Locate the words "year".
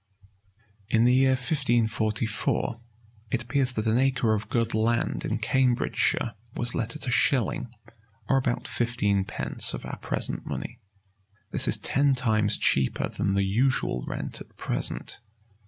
1.13-1.35